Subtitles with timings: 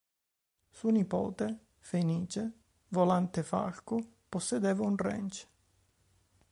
[0.71, 2.51] Suo nipote, Fenice
[2.87, 5.47] Volante Falco, possedeva un ranch.